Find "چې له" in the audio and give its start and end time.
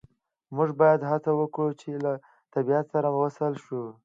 1.81-2.13